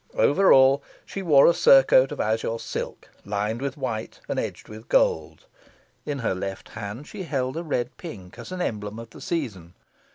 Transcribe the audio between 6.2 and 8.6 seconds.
her left hand she held a red pink as